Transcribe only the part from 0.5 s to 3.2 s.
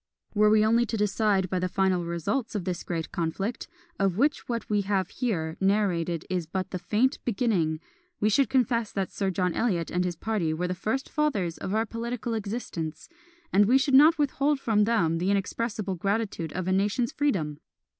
only to decide by the final results of this great